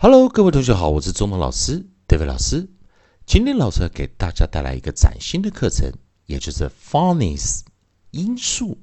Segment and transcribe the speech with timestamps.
[0.00, 2.68] Hello，各位同学好，我是中文老师 David 老师。
[3.26, 5.90] 今天老师给大家带来一个崭新的课程，
[6.26, 7.62] 也就是 Phonics
[8.12, 8.78] 音素。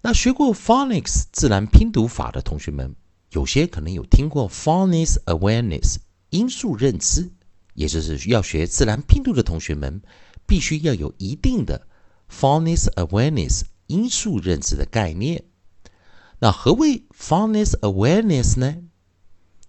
[0.00, 2.96] 那学过 Phonics 自然拼读法的同学们，
[3.32, 5.96] 有些可能有听过 Phonics Awareness
[6.30, 7.30] 音素认知，
[7.74, 10.00] 也就是要学自然拼读的同学们，
[10.46, 11.86] 必须要有一定的
[12.32, 15.44] Phonics Awareness 音素认知的概念。
[16.38, 18.76] 那何为 Phonics Awareness 呢？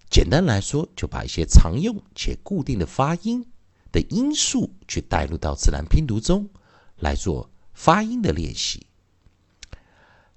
[0.08, 3.46] 简单来说，就把一些常用且固定的发音
[3.92, 6.48] 的音素去带入到自然拼读中
[6.96, 8.86] 来做发音的练习。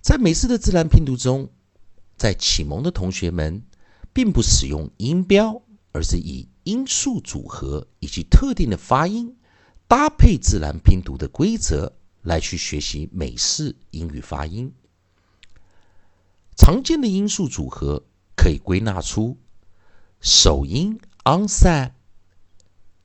[0.01, 1.49] 在美式的自然拼读中，
[2.17, 3.63] 在启蒙的同学们
[4.11, 5.61] 并不使用音标，
[5.91, 9.37] 而是以音素组合以及特定的发音
[9.87, 14.73] 搭配自然拼读的规则来去学习美式英语发音。
[16.57, 18.03] 常见的音素组合
[18.35, 19.37] 可以归纳出。
[20.21, 21.93] 首音 onset、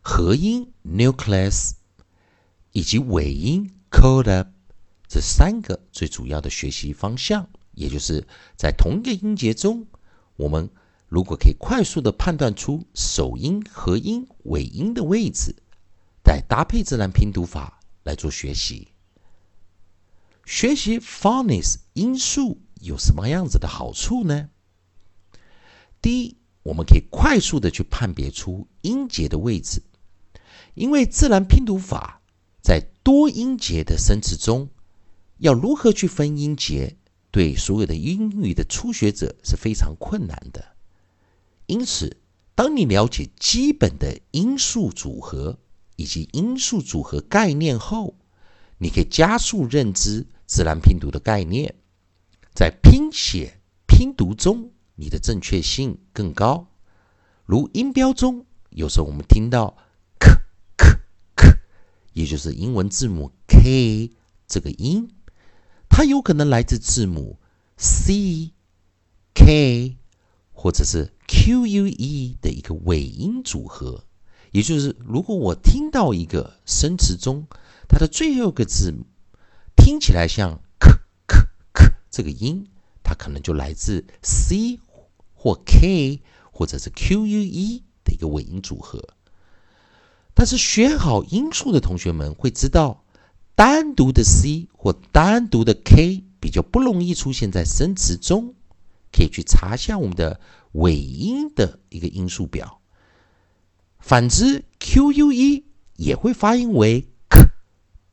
[0.01, 1.75] 合音 nucleus
[2.73, 4.49] 以及尾音 coda
[5.07, 9.87] 这三个最主要的学习方向，也就是在同一个音节中，
[10.35, 10.69] 我们
[11.09, 15.55] 如果可以快速的判断出首音、合音、尾音的位置，
[16.25, 18.89] 再搭配自然拼读法来做学习。
[20.45, 24.51] 学习 phonics 音素有什么样子的好处呢？
[26.03, 26.39] 第一。
[26.65, 29.83] 我们可以快速的去判别出音节的位置，
[30.75, 32.23] 因为自然拼读法
[32.63, 34.71] 在多音节的生词中，
[35.39, 36.97] 要如何去分音节，
[37.31, 40.65] 对所有的英语的初学者是非常困难的。
[41.67, 42.17] 因此，
[42.55, 45.59] 当你了解基本的音素组合
[45.97, 48.15] 以及音素组合概念后，
[48.79, 51.75] 你可以加速认知自然拼读的概念，
[52.55, 54.71] 在拼写拼读中。
[54.97, 56.69] 你的正确性更高。
[57.45, 59.77] 如音标中，有时候我们听到
[60.19, 60.31] k
[60.77, 60.99] k
[61.37, 61.59] k，
[62.13, 64.13] 也就是英文字母 k
[64.47, 65.11] 这个音，
[65.89, 67.39] 它有可能来自字母
[67.77, 68.53] c
[69.35, 69.97] k
[70.53, 74.05] 或者是 q u e 的一个尾音组合。
[74.53, 77.49] 也就是，如果我听到一个生词中，
[77.89, 79.05] 它的最后一个字母
[79.77, 80.93] 听起来像 k
[81.27, 82.69] k k 这个音，
[83.03, 84.79] 它可能就来自 c。
[85.45, 86.23] 或 k
[86.53, 89.11] 或者是 q u e 的一个尾音组合，
[90.33, 93.05] 但是学好音素的同学们会知道，
[93.55, 98.55] 单独的 c 或单独的 k 比较不容易出现在生词中，
[99.13, 100.41] 可以去查一下我们的
[100.73, 102.81] 尾音的一个音素表。
[103.99, 105.67] 反之，q u e
[105.97, 107.51] 也会发音为 k，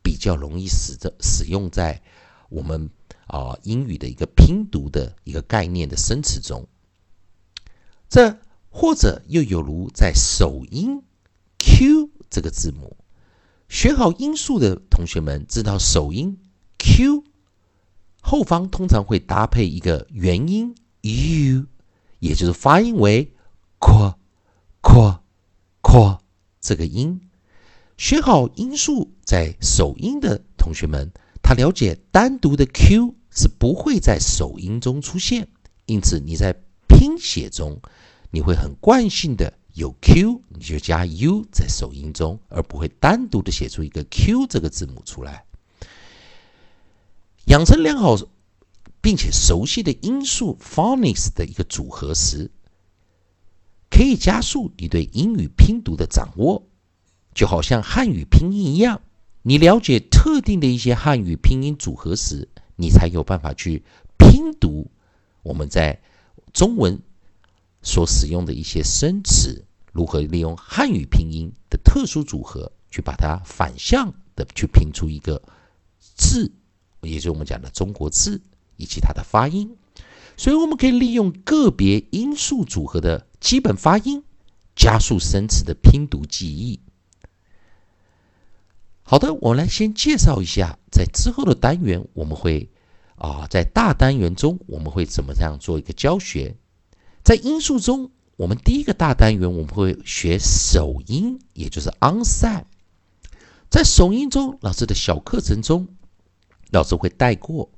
[0.02, 2.02] 比较容易使着使用在
[2.50, 2.90] 我们
[3.26, 6.68] 啊英语的一个拼读的一个概念的生词中。
[8.12, 11.02] 这或者又有如在首音
[11.58, 12.98] q 这个字母，
[13.70, 16.38] 学好音素的同学们知道，首音
[16.78, 17.24] q
[18.20, 21.64] 后方通常会搭配一个元音 u，
[22.18, 23.32] 也就是发音为
[23.80, 24.14] q
[24.82, 25.18] q
[25.80, 26.18] q
[26.60, 27.18] 这个音。
[27.96, 31.10] 学好音素在首音的同学们，
[31.42, 35.48] 他了解单独的 q 是不会在首音中出现，
[35.86, 36.54] 因此你在
[36.92, 37.80] 拼写中。
[38.30, 45.44] 你会很惯性的有 q，你就加 u 在首音中，而不会单独的写出一个 q 这个字母出来。
[47.46, 48.16] 养成良好
[49.02, 52.50] 并且熟悉的音素 phonics 的一个组合时，
[53.90, 56.62] 可以加速你对英语拼读的掌握。
[57.34, 59.02] 就好像汉语拼音一样，
[59.42, 63.84] 你了解特定的一些汉语拼音组合时，你才有办法去
[64.18, 64.90] 拼读
[65.42, 66.00] 我们在
[66.52, 67.00] 中文。
[67.84, 75.42] 所使用的一些生词，如何利用汉语拼音的特殊组合，去把它反向的去拼出一个
[75.98, 76.52] 字，
[77.00, 78.40] 也就是我们讲的中国字
[78.76, 79.76] 以及它的发音。
[80.36, 84.22] 所以，我们可以利用个别音素组合的基本发音，
[84.76, 86.78] 加速生词的拼读记忆。
[89.02, 92.70] 好的，我们来先介绍一下，在之后的单元，我们会
[93.22, 96.56] 啊，在大单元中，我们会怎么样做一个教学。
[97.22, 102.64] 在音素中，我们第一个大单元我们会学首音，也就是 onset。
[103.70, 105.86] 在首音中，老师的小课程中，
[106.72, 107.70] 老师会带过。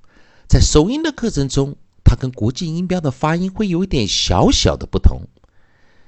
[0.49, 5.29] 在首音的课程中，它跟国际音标的发音会有一点小小的不同。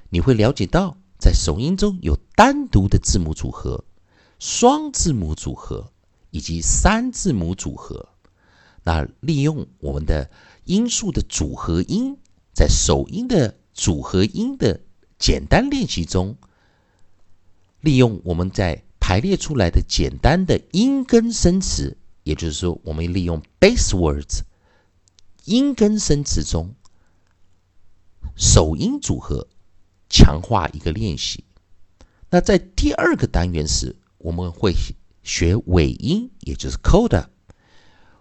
[0.09, 3.83] 你会了解到，在首音中有单独的字母组合、
[4.39, 5.91] 双字母组合
[6.31, 8.09] 以及三字母组合。
[8.87, 10.31] 那利用我们的
[10.63, 12.17] 音素的组合音。
[12.53, 14.79] 在首音的组合音的
[15.19, 16.37] 简单练习中，
[17.81, 24.43] 利用我们在排列出来的简单的音根生词，也就是说，我们利用 base words
[25.43, 26.73] 音根生词中
[28.37, 29.49] 首音组合
[30.09, 31.43] 强化一个练习。
[32.29, 34.73] 那在第二个单元时，我们会
[35.23, 37.27] 学尾音，也就是 coda。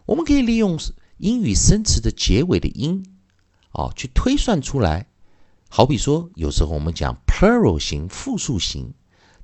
[0.06, 0.78] 我们可以利用
[1.18, 3.04] 英语生词的结尾的音，
[3.72, 5.08] 啊，去推算出来。
[5.68, 8.94] 好比说，有时候我们讲 plural 型复数型，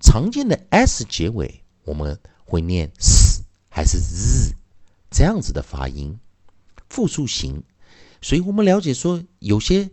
[0.00, 4.54] 常见的 s 结尾，我们会念 s 还是 z
[5.10, 6.20] 这样子的发音。
[6.88, 7.64] 复数型，
[8.20, 9.90] 所以我们了解说，有些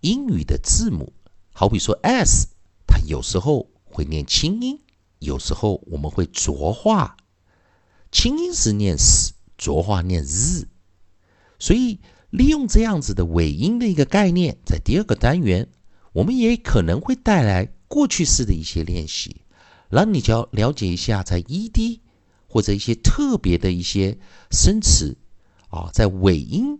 [0.00, 1.12] 英语的字母，
[1.52, 2.48] 好比说 s，
[2.88, 4.80] 它有时候会念轻音，
[5.20, 7.16] 有时候我们会浊化。
[8.10, 9.34] 轻音是念 s。
[9.56, 10.66] 浊化念日，
[11.58, 12.00] 所以
[12.30, 15.68] 利用这样子的尾音的一个概念，在第二个单元，
[16.12, 19.42] 我们也可能会带来过去式的一些练习，
[19.88, 22.00] 让你就要了解一下在 ed
[22.48, 24.18] 或者一些特别的一些
[24.50, 25.16] 生词
[25.68, 26.78] 啊，在尾音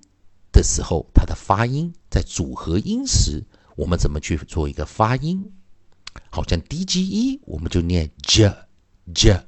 [0.52, 3.44] 的时候，它的发音在组合音时，
[3.76, 5.52] 我们怎么去做一个发音？
[6.30, 8.50] 好像 d g e，我们就念 j
[9.12, 9.46] j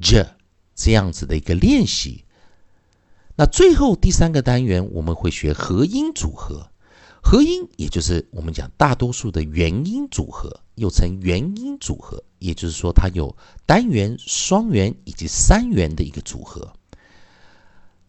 [0.00, 0.26] j
[0.74, 2.24] 这样子的一个练习。
[3.40, 6.72] 那最后第三个单元，我们会学合音组合。
[7.22, 16.72] 合音也就是我们讲大多数的元音组合，又称元音组合，也就是说它有单元、双元以及三元的一个组合。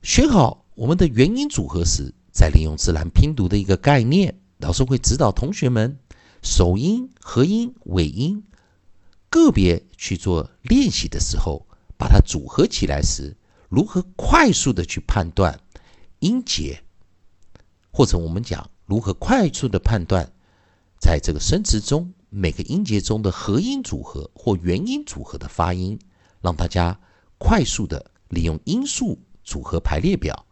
[0.02, 6.00] 学好我们的元音组合时，再利用自然拼读的一个概念，老师会指导同学们
[6.42, 8.44] 首音、合音、尾音
[9.30, 11.68] 个别去做练习的时候，
[12.00, 13.36] 把它组合起来时。
[13.70, 15.60] 如何快速的去判断
[16.20, 16.84] 音节，
[17.92, 20.34] 或者我们讲如何快速的判断，
[21.00, 26.00] 在这个生词中每个音节中的合音组合或元音组合的发音，
[26.42, 27.00] 让大家
[27.38, 30.48] 快速的利用音素组合排列表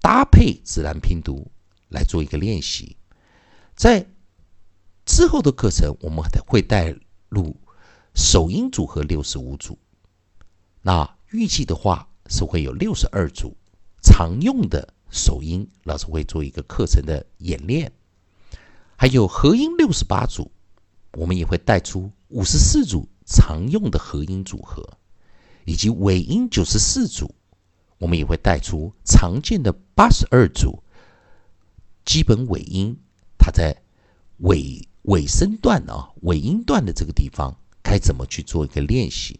[0.00, 1.48] 搭配自然拼读
[1.88, 2.96] 来做一个练习。
[3.76, 4.04] 在
[5.06, 6.92] 之后的课程，我们会带
[7.28, 7.56] 入
[8.16, 9.78] 首音组合六十五组。
[10.80, 12.08] 那预计的话。
[12.32, 13.54] 是会有六十二组
[14.02, 17.92] 常用的首音，老师会做一个课程的演练，
[18.96, 20.50] 还有合音六十八组，
[21.12, 24.96] 我们也会带出五十四组常用的合音组合，
[25.66, 27.34] 以及尾音九十四组，
[27.98, 30.82] 我们也会带出常见的八十二组
[32.06, 32.96] 基本尾音，
[33.36, 33.76] 它在
[34.38, 39.38] 尾尾声段啊尾音段的这个地方该怎么去做一个练习，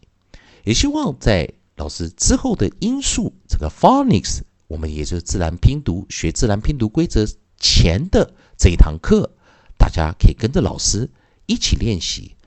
[0.63, 1.51] 也希望在。
[1.83, 7.27] 老师之后的音素，这个 phonics，我们也就是自然拼读学自然拼读规则
[7.57, 9.35] 前的这一堂课，
[9.77, 11.11] 大家可以跟着老师
[11.45, 12.37] 一起练习，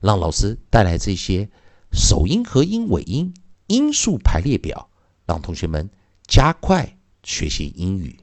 [0.00, 1.48] 让老师带来这些
[1.90, 3.32] 首音、和音、尾音
[3.66, 4.90] 音素排列表，
[5.24, 5.88] 让同学们
[6.26, 8.20] 加快学习英语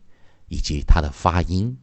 [0.49, 1.79] 以及它的发音。